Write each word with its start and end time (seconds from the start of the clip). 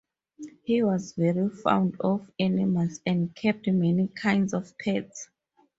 He 0.63 0.81
was 0.81 1.11
very 1.13 1.47
fond 1.51 1.95
of 1.99 2.27
animals 2.39 3.01
and 3.05 3.35
kept 3.35 3.67
many 3.67 4.07
kinds 4.07 4.51
of 4.55 4.75
pets. 4.79 5.29